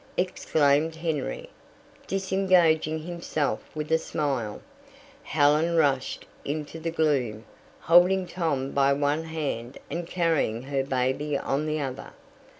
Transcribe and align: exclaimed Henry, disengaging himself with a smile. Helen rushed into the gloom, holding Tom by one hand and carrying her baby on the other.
exclaimed 0.17 0.95
Henry, 0.95 1.47
disengaging 2.07 3.03
himself 3.03 3.59
with 3.75 3.91
a 3.91 3.99
smile. 3.99 4.59
Helen 5.21 5.75
rushed 5.75 6.25
into 6.43 6.79
the 6.79 6.89
gloom, 6.89 7.45
holding 7.81 8.25
Tom 8.25 8.71
by 8.71 8.93
one 8.93 9.25
hand 9.25 9.77
and 9.91 10.07
carrying 10.07 10.63
her 10.63 10.83
baby 10.83 11.37
on 11.37 11.67
the 11.67 11.79
other. 11.79 12.13